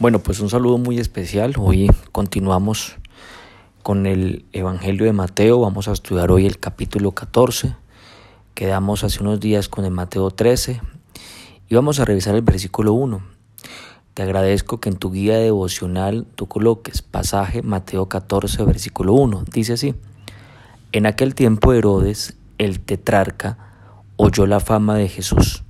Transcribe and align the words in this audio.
Bueno, 0.00 0.20
pues 0.20 0.38
un 0.38 0.48
saludo 0.48 0.78
muy 0.78 1.00
especial. 1.00 1.54
Hoy 1.58 1.90
continuamos 2.12 2.94
con 3.82 4.06
el 4.06 4.44
Evangelio 4.52 5.06
de 5.06 5.12
Mateo. 5.12 5.58
Vamos 5.58 5.88
a 5.88 5.92
estudiar 5.92 6.30
hoy 6.30 6.46
el 6.46 6.60
capítulo 6.60 7.10
14. 7.10 7.74
Quedamos 8.54 9.02
hace 9.02 9.20
unos 9.20 9.40
días 9.40 9.68
con 9.68 9.84
el 9.84 9.90
Mateo 9.90 10.30
13 10.30 10.80
y 11.68 11.74
vamos 11.74 11.98
a 11.98 12.04
revisar 12.04 12.36
el 12.36 12.42
versículo 12.42 12.92
1. 12.92 13.20
Te 14.14 14.22
agradezco 14.22 14.78
que 14.78 14.88
en 14.88 14.98
tu 14.98 15.10
guía 15.10 15.36
devocional 15.38 16.28
tú 16.36 16.46
coloques 16.46 17.02
pasaje 17.02 17.62
Mateo 17.62 18.08
14, 18.08 18.62
versículo 18.62 19.14
1. 19.14 19.46
Dice 19.52 19.72
así, 19.72 19.96
en 20.92 21.06
aquel 21.06 21.34
tiempo 21.34 21.72
Herodes, 21.72 22.36
el 22.58 22.78
tetrarca, 22.78 23.58
oyó 24.16 24.46
la 24.46 24.60
fama 24.60 24.94
de 24.94 25.08
Jesús 25.08 25.64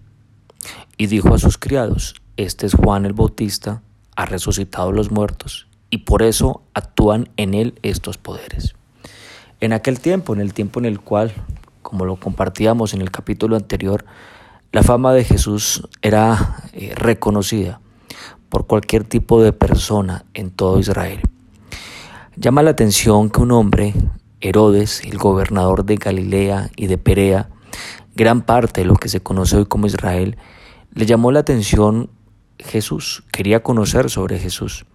y 0.98 1.06
dijo 1.06 1.32
a 1.32 1.38
sus 1.38 1.56
criados, 1.56 2.14
este 2.36 2.66
es 2.66 2.74
Juan 2.74 3.06
el 3.06 3.14
Bautista, 3.14 3.80
ha 4.18 4.26
resucitado 4.26 4.90
los 4.90 5.12
muertos 5.12 5.68
y 5.90 5.98
por 5.98 6.24
eso 6.24 6.62
actúan 6.74 7.28
en 7.36 7.54
él 7.54 7.78
estos 7.82 8.18
poderes. 8.18 8.74
En 9.60 9.72
aquel 9.72 10.00
tiempo, 10.00 10.34
en 10.34 10.40
el 10.40 10.52
tiempo 10.54 10.80
en 10.80 10.86
el 10.86 10.98
cual, 10.98 11.32
como 11.82 12.04
lo 12.04 12.16
compartíamos 12.16 12.94
en 12.94 13.00
el 13.00 13.12
capítulo 13.12 13.54
anterior, 13.54 14.04
la 14.72 14.82
fama 14.82 15.12
de 15.12 15.22
Jesús 15.22 15.88
era 16.02 16.56
eh, 16.72 16.92
reconocida 16.96 17.80
por 18.48 18.66
cualquier 18.66 19.04
tipo 19.04 19.40
de 19.40 19.52
persona 19.52 20.24
en 20.34 20.50
todo 20.50 20.80
Israel. 20.80 21.20
Llama 22.34 22.64
la 22.64 22.70
atención 22.70 23.30
que 23.30 23.40
un 23.40 23.52
hombre, 23.52 23.94
Herodes, 24.40 25.00
el 25.04 25.16
gobernador 25.16 25.84
de 25.84 25.94
Galilea 25.94 26.70
y 26.74 26.88
de 26.88 26.98
Perea, 26.98 27.50
gran 28.16 28.42
parte 28.42 28.80
de 28.80 28.88
lo 28.88 28.96
que 28.96 29.08
se 29.08 29.20
conoce 29.20 29.58
hoy 29.58 29.66
como 29.66 29.86
Israel, 29.86 30.36
le 30.92 31.06
llamó 31.06 31.30
la 31.30 31.38
atención 31.38 32.10
Jesús, 32.58 33.24
quería 33.32 33.62
conocer 33.62 34.10
sobre 34.10 34.38
Jesús. 34.38 34.86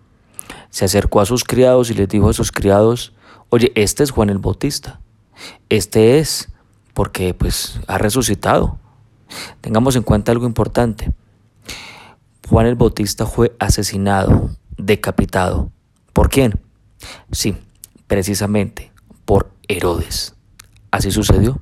Se 0.70 0.86
acercó 0.86 1.22
a 1.22 1.26
sus 1.26 1.44
criados 1.44 1.90
y 1.90 1.94
les 1.94 2.10
dijo 2.10 2.30
a 2.30 2.34
sus 2.34 2.52
criados, 2.52 3.14
oye, 3.50 3.72
este 3.76 4.04
es 4.04 4.12
Juan 4.12 4.30
el 4.30 4.40
Bautista, 4.40 5.00
este 5.70 6.20
es, 6.20 6.50
porque 6.94 7.34
pues 7.34 7.80
ha 7.88 7.98
resucitado. 7.98 8.78
Tengamos 9.62 9.96
en 9.96 10.04
cuenta 10.04 10.32
algo 10.32 10.46
importante. 10.46 11.12
Juan 12.50 12.68
el 12.68 12.76
Bautista 12.76 13.26
fue 13.26 13.56
asesinado, 13.60 14.50
decapitado. 14.78 15.72
¿Por 16.12 16.30
quién? 16.30 16.60
Sí, 17.32 17.56
precisamente 18.08 18.92
por 19.26 19.52
Herodes. 19.68 20.36
Así 20.92 21.12
sucedió. 21.12 21.62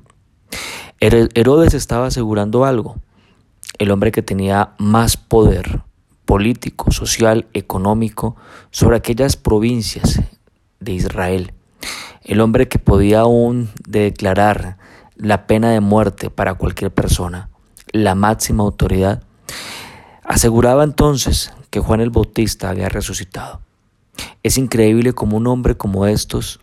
Herodes 1.00 1.74
estaba 1.74 2.06
asegurando 2.06 2.64
algo. 2.64 2.96
El 3.78 3.90
hombre 3.90 4.12
que 4.12 4.22
tenía 4.22 4.74
más 4.78 5.16
poder 5.16 5.82
político, 6.24 6.92
social, 6.92 7.46
económico 7.52 8.36
sobre 8.70 8.96
aquellas 8.96 9.36
provincias 9.36 10.20
de 10.80 10.92
Israel. 10.92 11.52
El 12.22 12.40
hombre 12.40 12.68
que 12.68 12.78
podía 12.78 13.20
aún 13.20 13.70
declarar 13.86 14.78
la 15.16 15.46
pena 15.46 15.70
de 15.70 15.80
muerte 15.80 16.30
para 16.30 16.54
cualquier 16.54 16.92
persona, 16.92 17.50
la 17.92 18.14
máxima 18.14 18.62
autoridad, 18.62 19.22
aseguraba 20.24 20.84
entonces 20.84 21.52
que 21.70 21.80
Juan 21.80 22.00
el 22.00 22.10
Bautista 22.10 22.70
había 22.70 22.88
resucitado. 22.88 23.60
Es 24.42 24.58
increíble 24.58 25.12
como 25.12 25.36
un 25.36 25.46
hombre 25.46 25.76
como 25.76 26.06
estos 26.06 26.60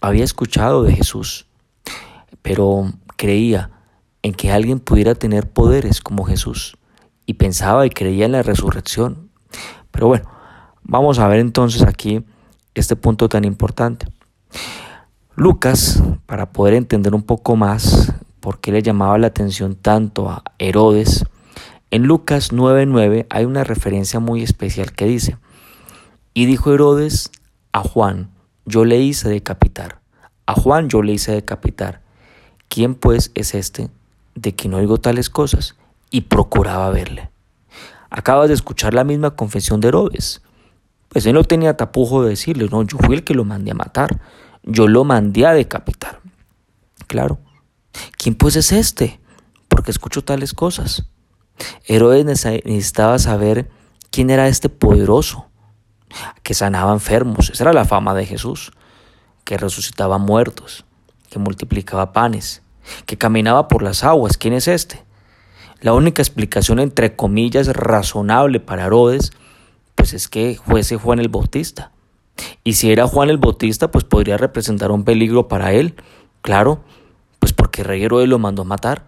había 0.00 0.24
escuchado 0.24 0.82
de 0.82 0.94
Jesús, 0.94 1.46
pero 2.42 2.92
creía 3.16 3.70
en 4.22 4.34
que 4.34 4.50
alguien 4.50 4.80
pudiera 4.80 5.14
tener 5.14 5.50
poderes 5.50 6.00
como 6.00 6.24
Jesús 6.24 6.76
y 7.30 7.34
pensaba 7.34 7.86
y 7.86 7.90
creía 7.90 8.26
en 8.26 8.32
la 8.32 8.42
resurrección. 8.42 9.30
Pero 9.92 10.08
bueno, 10.08 10.28
vamos 10.82 11.20
a 11.20 11.28
ver 11.28 11.38
entonces 11.38 11.82
aquí 11.82 12.24
este 12.74 12.96
punto 12.96 13.28
tan 13.28 13.44
importante. 13.44 14.08
Lucas, 15.36 16.02
para 16.26 16.50
poder 16.50 16.74
entender 16.74 17.14
un 17.14 17.22
poco 17.22 17.54
más 17.54 18.12
por 18.40 18.58
qué 18.58 18.72
le 18.72 18.82
llamaba 18.82 19.16
la 19.16 19.28
atención 19.28 19.76
tanto 19.76 20.28
a 20.28 20.42
Herodes, 20.58 21.24
en 21.92 22.02
Lucas 22.02 22.52
9:9 22.52 23.28
hay 23.30 23.44
una 23.44 23.62
referencia 23.62 24.18
muy 24.18 24.42
especial 24.42 24.90
que 24.90 25.06
dice, 25.06 25.38
y 26.34 26.46
dijo 26.46 26.74
Herodes 26.74 27.30
a 27.72 27.84
Juan, 27.84 28.30
yo 28.66 28.84
le 28.84 28.98
hice 28.98 29.28
decapitar. 29.28 30.00
A 30.46 30.54
Juan 30.54 30.88
yo 30.88 31.00
le 31.02 31.12
hice 31.12 31.30
decapitar. 31.30 32.00
¿Quién 32.68 32.96
pues 32.96 33.30
es 33.36 33.54
este 33.54 33.88
de 34.34 34.56
que 34.56 34.68
no 34.68 34.78
oigo 34.78 34.98
tales 34.98 35.30
cosas? 35.30 35.76
Y 36.10 36.22
procuraba 36.22 36.90
verle. 36.90 37.30
Acabas 38.10 38.48
de 38.48 38.54
escuchar 38.54 38.94
la 38.94 39.04
misma 39.04 39.36
confesión 39.36 39.80
de 39.80 39.88
Herodes. 39.88 40.42
Pues 41.08 41.26
él 41.26 41.34
no 41.34 41.44
tenía 41.44 41.76
tapujo 41.76 42.22
de 42.22 42.30
decirle, 42.30 42.68
no, 42.70 42.82
yo 42.82 42.98
fui 42.98 43.14
el 43.14 43.24
que 43.24 43.34
lo 43.34 43.44
mandé 43.44 43.70
a 43.70 43.74
matar, 43.74 44.20
yo 44.62 44.88
lo 44.88 45.04
mandé 45.04 45.46
a 45.46 45.52
decapitar. 45.52 46.20
Claro. 47.06 47.38
¿Quién 48.16 48.34
pues 48.34 48.56
es 48.56 48.72
este? 48.72 49.20
Porque 49.68 49.90
escucho 49.90 50.22
tales 50.22 50.52
cosas. 50.52 51.04
Herodes 51.86 52.24
necesitaba 52.24 53.18
saber 53.18 53.70
quién 54.10 54.30
era 54.30 54.48
este 54.48 54.68
poderoso, 54.68 55.46
que 56.42 56.54
sanaba 56.54 56.92
enfermos, 56.92 57.50
esa 57.50 57.64
era 57.64 57.72
la 57.72 57.84
fama 57.84 58.14
de 58.14 58.26
Jesús, 58.26 58.72
que 59.44 59.56
resucitaba 59.56 60.18
muertos, 60.18 60.84
que 61.28 61.38
multiplicaba 61.38 62.12
panes, 62.12 62.62
que 63.06 63.18
caminaba 63.18 63.68
por 63.68 63.82
las 63.82 64.04
aguas. 64.04 64.36
¿Quién 64.36 64.54
es 64.54 64.68
este? 64.68 65.04
La 65.80 65.94
única 65.94 66.20
explicación 66.20 66.78
entre 66.78 67.16
comillas 67.16 67.68
razonable 67.68 68.60
para 68.60 68.86
Herodes 68.86 69.32
pues 69.94 70.12
es 70.12 70.28
que 70.28 70.58
fuese 70.64 70.96
Juan 70.96 71.20
el 71.20 71.28
Bautista. 71.28 71.90
Y 72.64 72.74
si 72.74 72.90
era 72.90 73.06
Juan 73.06 73.30
el 73.30 73.38
Bautista, 73.38 73.90
pues 73.90 74.04
podría 74.04 74.36
representar 74.36 74.90
un 74.90 75.04
peligro 75.04 75.48
para 75.48 75.72
él. 75.72 75.94
Claro, 76.42 76.84
pues 77.38 77.52
porque 77.52 77.82
rey 77.82 78.02
Herodes 78.02 78.28
lo 78.28 78.38
mandó 78.38 78.62
a 78.62 78.66
matar. 78.66 79.06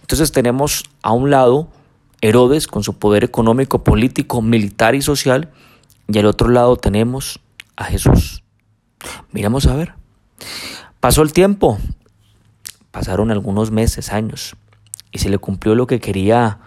Entonces 0.00 0.32
tenemos 0.32 0.84
a 1.02 1.12
un 1.12 1.30
lado 1.30 1.68
Herodes 2.20 2.66
con 2.66 2.82
su 2.82 2.98
poder 2.98 3.24
económico, 3.24 3.84
político, 3.84 4.42
militar 4.42 4.94
y 4.94 5.02
social, 5.02 5.50
y 6.08 6.18
al 6.18 6.26
otro 6.26 6.48
lado 6.48 6.76
tenemos 6.76 7.40
a 7.76 7.84
Jesús. 7.84 8.42
Miramos 9.32 9.66
a 9.66 9.76
ver. 9.76 9.94
Pasó 11.00 11.22
el 11.22 11.32
tiempo, 11.32 11.78
pasaron 12.90 13.30
algunos 13.30 13.70
meses, 13.70 14.10
años 14.12 14.56
y 15.12 15.18
se 15.18 15.28
le 15.28 15.38
cumplió 15.38 15.74
lo 15.74 15.86
que 15.86 16.00
quería 16.00 16.58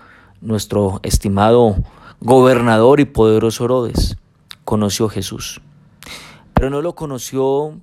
nuestro 0.42 1.00
estimado 1.04 1.76
gobernador 2.20 3.00
y 3.00 3.06
poderoso 3.06 3.66
Herodes. 3.66 4.18
Conoció 4.66 5.10
Jesús. 5.10 5.62
Pero 6.54 6.70
no 6.70 6.82
lo 6.82 6.94
conoció, 6.94 7.80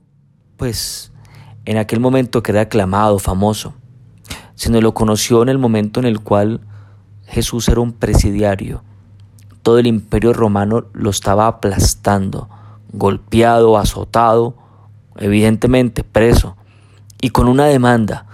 pues, 0.56 1.12
en 1.64 1.76
aquel 1.76 2.00
momento 2.00 2.42
que 2.42 2.52
era 2.52 2.62
aclamado, 2.62 3.18
famoso, 3.18 3.74
sino 4.54 4.80
lo 4.80 4.94
conoció 4.94 5.42
en 5.42 5.48
el 5.48 5.58
momento 5.58 6.00
en 6.00 6.06
el 6.06 6.20
cual 6.20 6.60
Jesús 7.26 7.68
era 7.68 7.80
un 7.80 7.92
presidiario. 7.92 8.82
Todo 9.62 9.78
el 9.78 9.86
imperio 9.86 10.32
romano 10.32 10.86
lo 10.92 11.10
estaba 11.10 11.46
aplastando, 11.46 12.48
golpeado, 12.92 13.76
azotado, 13.76 14.56
evidentemente 15.16 16.04
preso, 16.04 16.56
y 17.20 17.30
con 17.30 17.48
una 17.48 17.66
demanda 17.66 18.27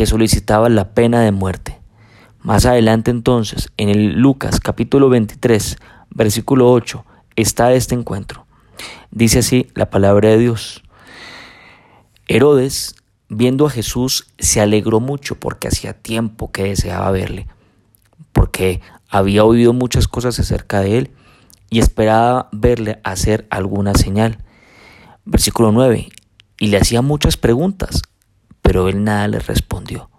que 0.00 0.06
solicitaba 0.06 0.70
la 0.70 0.94
pena 0.94 1.20
de 1.20 1.30
muerte. 1.30 1.78
Más 2.40 2.64
adelante 2.64 3.10
entonces, 3.10 3.68
en 3.76 3.90
el 3.90 4.14
Lucas 4.14 4.58
capítulo 4.58 5.10
23, 5.10 5.76
versículo 6.08 6.72
8, 6.72 7.04
está 7.36 7.74
este 7.74 7.96
encuentro. 7.96 8.46
Dice 9.10 9.40
así 9.40 9.66
la 9.74 9.90
palabra 9.90 10.30
de 10.30 10.38
Dios. 10.38 10.82
Herodes, 12.28 12.94
viendo 13.28 13.66
a 13.66 13.70
Jesús, 13.70 14.28
se 14.38 14.62
alegró 14.62 15.00
mucho 15.00 15.34
porque 15.34 15.68
hacía 15.68 15.92
tiempo 15.92 16.50
que 16.50 16.62
deseaba 16.62 17.10
verle, 17.10 17.46
porque 18.32 18.80
había 19.10 19.44
oído 19.44 19.74
muchas 19.74 20.08
cosas 20.08 20.40
acerca 20.40 20.80
de 20.80 20.96
él 20.96 21.10
y 21.68 21.80
esperaba 21.80 22.48
verle 22.52 23.00
hacer 23.04 23.46
alguna 23.50 23.92
señal. 23.92 24.38
Versículo 25.26 25.72
9. 25.72 26.08
Y 26.58 26.68
le 26.68 26.78
hacía 26.78 27.02
muchas 27.02 27.36
preguntas 27.36 28.00
pero 28.62 28.88
él 28.88 29.04
nada 29.04 29.28
le 29.28 29.38
respondió. 29.38 30.10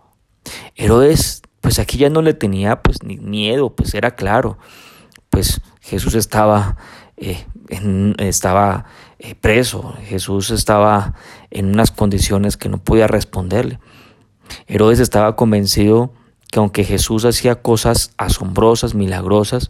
Herodes, 0.76 1.42
pues 1.62 1.80
aquí 1.80 1.98
ya 1.98 2.10
no 2.10 2.22
le 2.22 2.34
tenía 2.34 2.82
pues 2.82 3.04
ni 3.04 3.18
miedo, 3.18 3.76
pues 3.76 3.94
era 3.94 4.12
claro, 4.16 4.58
pues 5.30 5.62
Jesús 5.82 6.16
estaba, 6.16 6.78
eh, 7.18 7.46
estaba 8.18 8.86
eh, 9.20 9.36
preso, 9.36 9.96
Jesús 10.06 10.52
estaba 10.52 11.14
en 11.50 11.68
unas 11.68 11.92
condiciones 11.92 12.58
que 12.58 12.70
no 12.70 12.78
podía 12.78 13.08
responderle. 13.08 13.80
Herodes 14.68 15.00
estaba 15.00 15.36
convencido 15.36 16.12
que 16.52 16.60
aunque 16.60 16.84
Jesús 16.84 17.24
hacía 17.26 17.62
cosas 17.62 18.14
asombrosas, 18.18 18.94
milagrosas, 18.94 19.70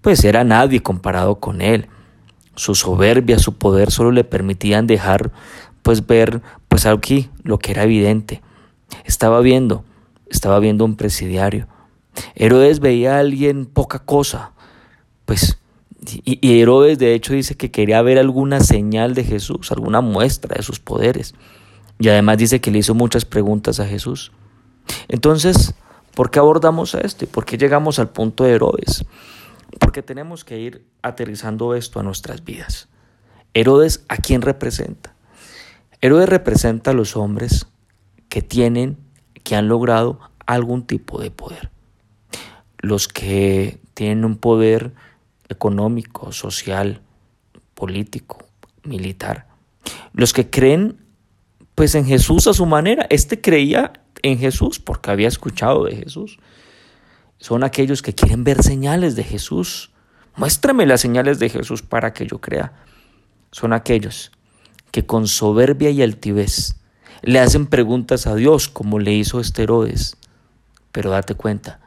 pues 0.00 0.24
era 0.24 0.44
nadie 0.44 0.82
comparado 0.82 1.36
con 1.36 1.62
él. 1.62 1.88
Su 2.56 2.74
soberbia, 2.74 3.38
su 3.38 3.58
poder 3.58 3.90
solo 3.90 4.10
le 4.10 4.24
permitían 4.24 4.86
dejar 4.86 5.30
pues 5.82 6.06
ver 6.06 6.42
pues 6.70 6.86
aquí 6.86 7.28
lo 7.42 7.58
que 7.58 7.72
era 7.72 7.82
evidente. 7.82 8.42
Estaba 9.04 9.40
viendo, 9.40 9.84
estaba 10.28 10.60
viendo 10.60 10.84
un 10.84 10.94
presidiario. 10.94 11.66
Herodes 12.36 12.78
veía 12.78 13.16
a 13.16 13.18
alguien 13.18 13.66
poca 13.66 13.98
cosa, 13.98 14.52
pues 15.24 15.58
Y, 16.24 16.60
Herodes 16.60 16.98
de 16.98 17.12
hecho 17.12 17.34
dice 17.34 17.56
que 17.56 17.70
quería 17.70 18.00
ver 18.02 18.18
alguna 18.18 18.60
señal 18.60 19.14
de 19.14 19.24
Jesús, 19.24 19.70
alguna 19.72 20.00
muestra 20.00 20.54
de 20.56 20.62
sus 20.62 20.78
poderes. 20.78 21.34
Y 21.98 22.08
además 22.08 22.38
dice 22.38 22.60
que 22.60 22.70
le 22.70 22.78
hizo 22.78 22.94
muchas 22.94 23.24
preguntas 23.24 23.80
a 23.80 23.86
Jesús. 23.86 24.32
Entonces, 25.08 25.74
¿por 26.14 26.30
qué 26.30 26.38
abordamos 26.38 26.94
esto? 26.94 27.24
¿Y 27.24 27.28
por 27.28 27.44
qué 27.44 27.58
llegamos 27.58 27.98
al 27.98 28.10
punto 28.10 28.44
de 28.44 28.52
Herodes? 28.52 29.04
Porque 29.80 30.02
tenemos 30.02 30.44
que 30.44 30.58
ir 30.58 30.86
aterrizando 31.02 31.74
esto 31.74 31.98
a 31.98 32.04
nuestras 32.04 32.44
vidas. 32.44 32.88
Herodes, 33.54 34.04
¿a 34.08 34.16
quién 34.16 34.40
representa? 34.40 35.14
Herodes 36.00 36.28
representa 36.28 36.92
a 36.92 36.94
los 36.94 37.16
hombres 37.16 37.66
que 38.28 38.42
tienen, 38.42 38.96
que 39.44 39.56
han 39.56 39.68
logrado 39.68 40.20
algún 40.46 40.86
tipo 40.86 41.20
de 41.20 41.30
poder. 41.30 41.70
Los 42.78 43.08
que 43.08 43.78
tienen 43.94 44.24
un 44.24 44.36
poder 44.36 44.94
económico, 45.48 46.32
social, 46.32 47.02
político, 47.74 48.38
militar. 48.84 49.46
Los 50.12 50.32
que 50.32 50.48
creen 50.48 50.96
pues 51.80 51.94
en 51.94 52.04
Jesús 52.04 52.46
a 52.46 52.52
su 52.52 52.66
manera. 52.66 53.06
Este 53.08 53.40
creía 53.40 53.94
en 54.22 54.38
Jesús 54.38 54.78
porque 54.78 55.10
había 55.10 55.28
escuchado 55.28 55.84
de 55.84 55.96
Jesús. 55.96 56.38
Son 57.38 57.64
aquellos 57.64 58.02
que 58.02 58.14
quieren 58.14 58.44
ver 58.44 58.62
señales 58.62 59.16
de 59.16 59.24
Jesús. 59.24 59.90
Muéstrame 60.36 60.84
las 60.84 61.00
señales 61.00 61.38
de 61.38 61.48
Jesús 61.48 61.80
para 61.80 62.12
que 62.12 62.26
yo 62.26 62.38
crea. 62.38 62.74
Son 63.50 63.72
aquellos 63.72 64.30
que 64.90 65.06
con 65.06 65.26
soberbia 65.26 65.90
y 65.90 66.02
altivez 66.02 66.76
le 67.22 67.38
hacen 67.38 67.66
preguntas 67.66 68.26
a 68.26 68.34
Dios 68.34 68.68
como 68.68 68.98
le 68.98 69.12
hizo 69.12 69.40
este 69.40 69.62
Herodes. 69.62 70.16
Pero 70.92 71.10
date 71.10 71.34
cuenta 71.34 71.80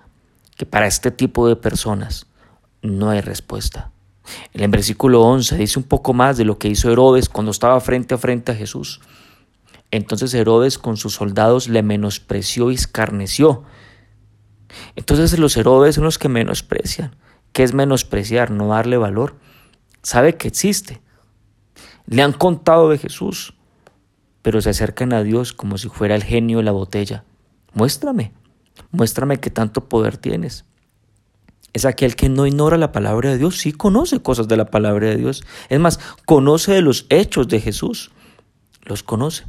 que 0.56 0.66
para 0.66 0.88
este 0.88 1.12
tipo 1.12 1.48
de 1.48 1.56
personas 1.56 2.28
no 2.82 3.10
hay 3.10 3.22
respuesta. 3.22 3.92
En 4.54 4.62
el 4.62 4.70
versículo 4.70 5.22
11 5.24 5.58
dice 5.58 5.80
un 5.80 5.86
poco 5.86 6.14
más 6.14 6.38
de 6.38 6.46
lo 6.46 6.58
que 6.58 6.70
hizo 6.70 6.92
Herodes 6.92 7.30
cuando 7.30 7.52
estaba 7.52 7.80
frente 7.82 8.14
a 8.14 8.18
frente 8.18 8.52
a 8.52 8.56
Jesús. 8.56 9.02
Entonces 9.92 10.34
Herodes 10.34 10.78
con 10.78 10.98
sus 10.98 11.14
soldados 11.14 11.68
le 11.68 11.84
menospreció 11.84 12.72
y 12.72 12.76
escarneció. 12.76 13.64
Entonces 14.96 15.38
los 15.38 15.56
Herodes 15.58 15.96
son 15.96 16.06
los 16.06 16.18
que 16.18 16.30
menosprecian. 16.30 17.16
¿Qué 17.52 17.64
es 17.64 17.74
menospreciar? 17.74 18.50
No 18.50 18.70
darle 18.70 18.98
valor. 18.98 19.36
Sabe 20.02 20.36
que 20.36 20.48
existe. 20.48 21.03
Le 22.06 22.22
han 22.22 22.34
contado 22.34 22.90
de 22.90 22.98
Jesús, 22.98 23.54
pero 24.42 24.62
se 24.62 24.70
acercan 24.70 25.14
a 25.14 25.24
Dios 25.24 25.54
como 25.54 25.78
si 25.78 25.90
fuera 25.90 26.16
el 26.16 26.24
genio 26.24 26.58
de 26.58 26.64
la 26.64 26.72
botella. 26.72 27.24
Muéstrame, 27.74 28.34
muéstrame 28.92 29.40
qué 29.40 29.50
tanto 29.50 29.88
poder 29.90 30.18
tienes 30.18 30.66
es 31.74 31.86
aquel 31.86 32.16
que 32.16 32.30
no 32.30 32.46
ignora 32.46 32.78
la 32.78 32.92
palabra 32.92 33.32
de 33.32 33.40
Dios, 33.40 33.58
sí 33.58 33.74
conoce 33.74 34.22
cosas 34.22 34.48
de 34.48 34.58
la 34.58 34.66
palabra 34.66 35.08
de 35.08 35.18
Dios. 35.18 35.44
Es 35.70 35.80
más, 35.80 36.00
conoce 36.26 36.72
de 36.72 36.82
los 36.82 37.08
hechos 37.10 37.48
de 37.48 37.60
Jesús, 37.60 38.12
los 38.84 39.02
conoce, 39.02 39.46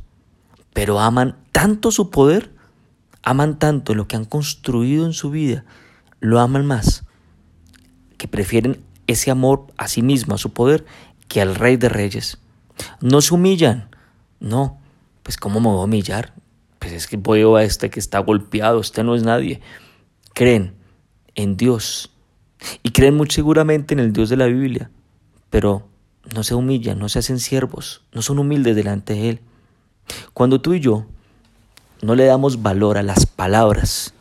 pero 0.73 0.99
aman 1.01 1.37
tanto 1.53 1.91
su 1.91 2.11
poder, 2.11 2.51
aman 3.23 3.59
tanto 3.59 3.95
lo 3.95 4.09
que 4.09 4.17
han 4.17 4.25
construido 4.25 5.05
en 5.05 5.13
su 5.13 5.31
vida, 5.31 5.65
lo 6.21 6.41
aman 6.41 6.65
más, 6.67 7.05
que 8.17 8.27
prefieren 8.27 8.83
ese 9.07 9.31
amor 9.31 9.67
a 9.77 9.87
sí 9.87 10.01
mismo, 10.01 10.35
a 10.35 10.39
su 10.39 10.51
poder, 10.51 10.87
que 11.29 11.43
al 11.43 11.55
Rey 11.55 11.77
de 11.77 11.91
Reyes. 11.91 12.39
No 13.01 13.21
se 13.21 13.35
humillan, 13.35 13.89
no, 14.41 14.79
pues 15.23 15.37
¿cómo 15.37 15.61
me 15.61 15.69
voy 15.69 15.81
a 15.81 15.85
humillar? 15.85 16.35
Pues 16.79 16.93
es 16.93 17.07
que 17.07 17.17
voy 17.17 17.43
a 17.43 17.63
este 17.63 17.91
que 17.91 18.01
está 18.01 18.19
golpeado, 18.19 18.81
este 18.81 19.05
no 19.05 19.15
es 19.15 19.23
nadie. 19.23 19.61
Creen 20.35 20.75
en 21.35 21.57
Dios 21.57 22.11
y 22.83 22.91
creen 22.91 23.17
muy 23.17 23.31
seguramente 23.31 23.95
en 23.95 24.01
el 24.01 24.13
Dios 24.13 24.29
de 24.29 24.37
la 24.37 24.47
Biblia, 24.47 24.91
pero 25.51 25.89
no 26.35 26.43
se 26.43 26.55
humillan, 26.55 26.99
no 26.99 27.09
se 27.09 27.19
hacen 27.19 27.39
siervos, 27.39 28.03
no 28.13 28.23
son 28.23 28.39
humildes 28.39 28.77
delante 28.77 29.15
de 29.15 29.31
Él. 29.31 29.41
Cuando 30.33 30.61
tú 30.61 30.75
y 30.75 30.81
yo 30.81 31.07
no 32.03 32.15
le 32.15 32.27
damos 32.27 32.63
valor 32.63 32.99
a 32.99 33.03
las 33.03 33.27
palabras 33.27 34.15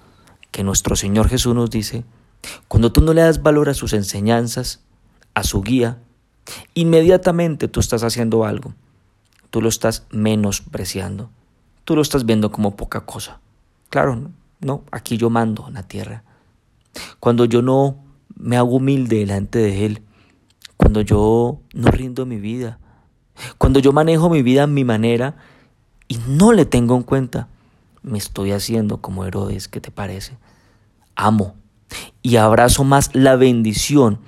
que 0.52 0.64
nuestro 0.64 0.96
Señor 0.96 1.30
Jesús 1.30 1.56
nos 1.56 1.70
dice, 1.70 2.06
cuando 2.68 2.92
tú 2.92 3.02
no 3.02 3.14
le 3.14 3.22
das 3.22 3.42
valor 3.42 3.70
a 3.70 3.74
sus 3.74 3.94
enseñanzas, 3.94 4.82
a 5.34 5.44
su 5.44 5.62
guía, 5.62 5.98
inmediatamente 6.74 7.68
tú 7.68 7.80
estás 7.80 8.04
haciendo 8.04 8.45
algo. 8.45 8.74
Tú 9.50 9.62
lo 9.62 9.69
estás 9.69 10.06
menospreciando. 10.12 11.30
Tú 11.86 11.95
lo 11.95 12.01
estás 12.01 12.25
viendo 12.25 12.51
como 12.51 12.75
poca 12.75 13.01
cosa. 13.01 13.40
Claro, 13.90 14.31
no, 14.60 14.84
aquí 14.92 15.18
yo 15.18 15.30
mando 15.30 15.68
en 15.68 15.75
la 15.75 15.84
tierra. 15.84 16.24
Cuando 17.19 17.45
yo 17.45 17.62
no 17.62 17.98
me 18.36 18.57
hago 18.57 18.78
humilde 18.78 19.18
delante 19.18 19.60
de 19.60 19.86
Él, 19.86 20.01
cuando 20.78 21.01
yo 21.01 21.60
no 21.74 21.92
rindo 21.92 22.25
mi 22.25 22.38
vida, 22.38 22.80
cuando 23.57 23.80
yo 23.80 23.92
manejo 23.92 24.30
mi 24.30 24.42
vida 24.42 24.63
a 24.63 24.68
mi 24.68 24.84
manera 24.84 25.36
y 26.07 26.18
no 26.28 26.51
le 26.51 26.66
tengo 26.66 26.95
en 26.95 27.04
cuenta, 27.04 27.48
me 28.01 28.18
estoy 28.18 28.51
haciendo 28.51 28.98
como 28.98 29.25
Herodes, 29.25 29.68
¿qué 29.68 29.80
te 29.80 29.92
parece? 29.92 30.38
Amo 31.16 31.56
y 32.22 32.38
abrazo 32.38 32.84
más 32.84 33.10
la 33.13 33.36
bendición 33.36 34.19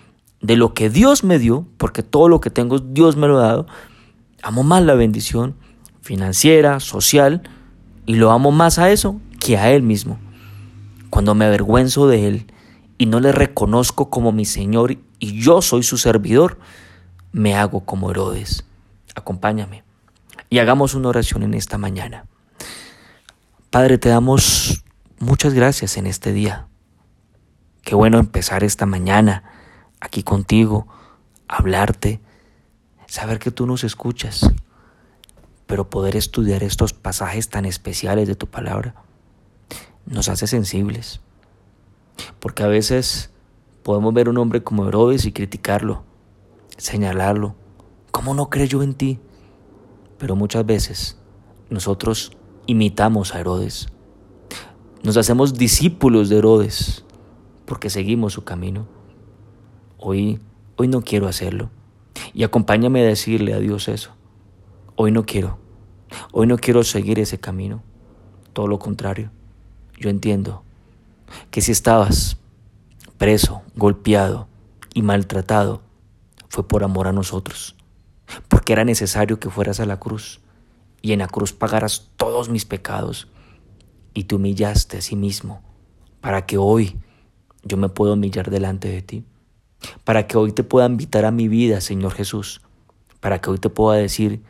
de 0.41 0.55
lo 0.55 0.73
que 0.73 0.89
Dios 0.89 1.23
me 1.23 1.39
dio, 1.39 1.65
porque 1.77 2.03
todo 2.03 2.29
lo 2.29 2.39
que 2.41 2.49
tengo 2.49 2.79
Dios 2.79 3.15
me 3.15 3.27
lo 3.27 3.39
ha 3.39 3.47
dado, 3.47 3.67
amo 4.41 4.63
más 4.63 4.83
la 4.83 4.93
bendición 4.93 5.55
financiera, 6.01 6.79
social, 6.79 7.41
y 8.05 8.15
lo 8.15 8.31
amo 8.31 8.51
más 8.51 8.77
a 8.77 8.91
eso 8.91 9.19
que 9.39 9.57
a 9.57 9.71
Él 9.71 9.81
mismo. 9.81 10.19
Cuando 11.09 11.33
me 11.33 11.45
avergüenzo 11.45 12.07
de 12.07 12.27
Él 12.27 12.47
y 12.97 13.07
no 13.07 13.19
le 13.19 13.31
reconozco 13.31 14.09
como 14.09 14.31
mi 14.31 14.45
Señor 14.45 14.97
y 15.19 15.41
yo 15.41 15.61
soy 15.61 15.83
su 15.83 15.97
servidor, 15.97 16.59
me 17.31 17.55
hago 17.55 17.81
como 17.81 18.11
Herodes. 18.11 18.65
Acompáñame 19.15 19.83
y 20.49 20.59
hagamos 20.59 20.93
una 20.93 21.09
oración 21.09 21.43
en 21.43 21.53
esta 21.53 21.77
mañana. 21.77 22.25
Padre, 23.69 23.97
te 23.97 24.09
damos 24.09 24.83
muchas 25.19 25.53
gracias 25.53 25.97
en 25.97 26.07
este 26.07 26.31
día. 26.31 26.67
Qué 27.81 27.95
bueno 27.95 28.19
empezar 28.19 28.63
esta 28.63 28.85
mañana 28.85 29.43
aquí 29.99 30.23
contigo, 30.23 30.87
hablarte, 31.47 32.21
saber 33.07 33.39
que 33.39 33.51
tú 33.51 33.65
nos 33.65 33.83
escuchas, 33.83 34.51
pero 35.67 35.89
poder 35.89 36.15
estudiar 36.15 36.63
estos 36.63 36.93
pasajes 36.93 37.49
tan 37.49 37.65
especiales 37.65 38.27
de 38.27 38.35
tu 38.35 38.47
palabra 38.47 38.95
nos 40.05 40.29
hace 40.29 40.45
sensibles 40.45 41.21
porque 42.39 42.63
a 42.63 42.67
veces 42.67 43.31
podemos 43.83 44.13
ver 44.13 44.27
a 44.27 44.29
un 44.31 44.37
hombre 44.37 44.63
como 44.63 44.87
Herodes 44.87 45.25
y 45.25 45.31
criticarlo, 45.31 46.03
señalarlo. 46.77 47.55
¿Cómo 48.11 48.33
no 48.33 48.49
creyó 48.49 48.83
en 48.83 48.93
ti? 48.93 49.19
Pero 50.17 50.35
muchas 50.35 50.65
veces 50.65 51.17
nosotros 51.69 52.31
imitamos 52.65 53.33
a 53.33 53.39
Herodes. 53.39 53.87
Nos 55.03 55.17
hacemos 55.17 55.53
discípulos 55.53 56.29
de 56.29 56.37
Herodes 56.37 57.03
porque 57.65 57.89
seguimos 57.89 58.33
su 58.33 58.43
camino. 58.43 58.87
Hoy, 59.97 60.39
hoy 60.75 60.87
no 60.87 61.01
quiero 61.01 61.27
hacerlo. 61.27 61.69
Y 62.33 62.43
acompáñame 62.43 63.01
a 63.01 63.05
decirle 63.05 63.53
a 63.53 63.59
Dios 63.59 63.87
eso. 63.87 64.11
Hoy 64.95 65.11
no 65.11 65.25
quiero. 65.25 65.57
Hoy 66.31 66.47
no 66.47 66.57
quiero 66.57 66.83
seguir 66.83 67.19
ese 67.19 67.39
camino. 67.39 67.83
Todo 68.53 68.67
lo 68.67 68.79
contrario. 68.79 69.31
Yo 69.99 70.09
entiendo 70.09 70.63
que 71.51 71.61
si 71.61 71.71
estabas 71.71 72.37
preso, 73.17 73.61
golpeado 73.75 74.47
y 74.93 75.01
maltratado, 75.01 75.81
fue 76.49 76.67
por 76.67 76.83
amor 76.83 77.07
a 77.07 77.13
nosotros, 77.13 77.75
porque 78.47 78.73
era 78.73 78.85
necesario 78.85 79.39
que 79.39 79.49
fueras 79.49 79.79
a 79.79 79.85
la 79.85 79.99
cruz 79.99 80.39
y 81.01 81.11
en 81.11 81.19
la 81.19 81.27
cruz 81.27 81.53
pagaras 81.53 82.09
todos 82.17 82.49
mis 82.49 82.65
pecados 82.65 83.27
y 84.13 84.23
te 84.23 84.35
humillaste 84.35 84.97
a 84.97 85.01
sí 85.01 85.15
mismo 85.15 85.61
para 86.21 86.45
que 86.45 86.57
hoy 86.57 86.97
yo 87.63 87.77
me 87.77 87.89
pueda 87.89 88.13
humillar 88.13 88.49
delante 88.49 88.87
de 88.87 89.01
ti, 89.01 89.25
para 90.03 90.27
que 90.27 90.37
hoy 90.37 90.51
te 90.51 90.63
pueda 90.63 90.85
invitar 90.85 91.25
a 91.25 91.31
mi 91.31 91.47
vida, 91.47 91.81
Señor 91.81 92.13
Jesús, 92.13 92.61
para 93.19 93.39
que 93.39 93.49
hoy 93.49 93.57
te 93.57 93.69
pueda 93.69 93.97
decir, 93.97 94.41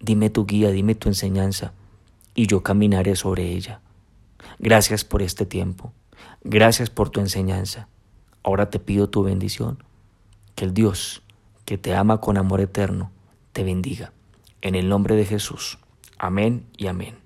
dime 0.00 0.30
tu 0.30 0.46
guía, 0.46 0.70
dime 0.70 0.94
tu 0.94 1.08
enseñanza, 1.08 1.72
y 2.34 2.46
yo 2.46 2.62
caminaré 2.62 3.16
sobre 3.16 3.52
ella. 3.52 3.80
Gracias 4.58 5.04
por 5.04 5.22
este 5.22 5.46
tiempo. 5.46 5.92
Gracias 6.42 6.90
por 6.90 7.10
tu 7.10 7.20
enseñanza. 7.20 7.88
Ahora 8.42 8.70
te 8.70 8.78
pido 8.78 9.08
tu 9.08 9.22
bendición. 9.22 9.82
Que 10.54 10.64
el 10.64 10.72
Dios 10.72 11.22
que 11.64 11.76
te 11.76 11.94
ama 11.94 12.20
con 12.20 12.38
amor 12.38 12.60
eterno 12.60 13.10
te 13.52 13.64
bendiga. 13.64 14.12
En 14.62 14.74
el 14.74 14.88
nombre 14.88 15.16
de 15.16 15.24
Jesús. 15.24 15.78
Amén 16.18 16.66
y 16.76 16.86
amén. 16.86 17.16